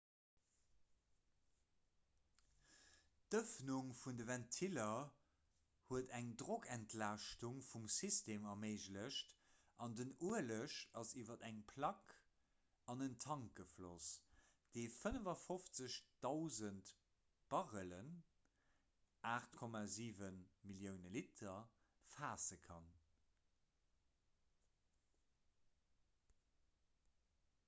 d'ëffnung 3.33 3.89
vun 3.97 4.15
de 4.19 4.25
ventiller 4.29 5.01
huet 5.89 6.07
eng 6.19 6.29
drockentlaaschtung 6.41 7.59
vum 7.65 7.83
system 7.95 8.47
erméiglecht 8.53 9.35
an 9.85 9.93
den 9.99 10.15
ueleg 10.29 10.79
ass 11.01 11.11
iwwer 11.23 11.45
eng 11.49 11.59
plack 11.73 12.15
an 12.93 13.05
en 13.07 13.13
tank 13.25 13.53
gefloss 13.59 14.07
dee 14.79 14.87
55 14.95 15.69
000 16.29 16.97
barrellen 17.55 18.11
8,7 19.35 20.39
millioune 20.71 21.13
liter 21.19 21.59
faasse 22.15 22.57
kann 22.69 22.89